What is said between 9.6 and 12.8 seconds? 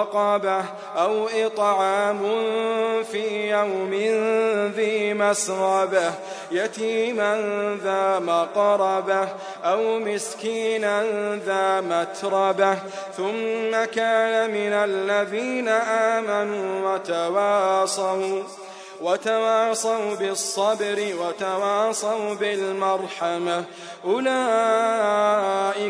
أو مسكينا ذا متربة.